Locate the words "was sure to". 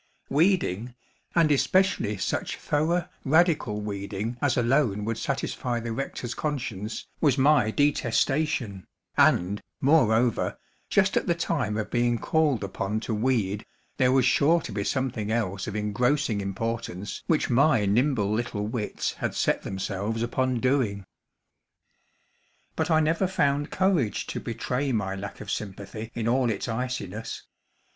14.11-14.71